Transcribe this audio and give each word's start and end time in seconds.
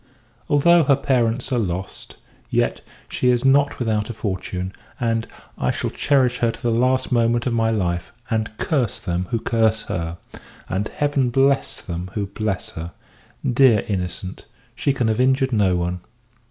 Although 0.49 0.85
her 0.85 0.95
parents 0.95 1.51
are 1.51 1.59
lost; 1.59 2.17
yet, 2.49 2.81
she 3.07 3.29
is 3.29 3.45
not 3.45 3.77
without 3.77 4.09
a 4.09 4.13
fortune: 4.13 4.71
and, 4.99 5.27
I 5.59 5.69
shall 5.69 5.91
cherish 5.91 6.39
her 6.39 6.49
to 6.49 6.59
the 6.59 6.71
last 6.71 7.11
moment 7.11 7.45
of 7.45 7.53
my 7.53 7.69
life; 7.69 8.11
and 8.27 8.49
curse 8.57 8.97
them 8.99 9.27
who 9.29 9.37
curse 9.37 9.83
her, 9.83 10.17
and 10.67 10.87
Heaven 10.87 11.29
bless 11.29 11.79
them 11.81 12.09
who 12.15 12.25
bless 12.25 12.71
her! 12.71 12.93
Dear 13.47 13.83
innocent! 13.87 14.45
she 14.73 14.91
can 14.91 15.07
have 15.07 15.19
injured 15.19 15.53
no 15.53 15.75
one. 15.75 15.99